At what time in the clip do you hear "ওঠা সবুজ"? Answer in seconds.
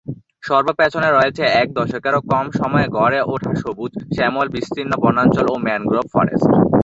3.33-3.93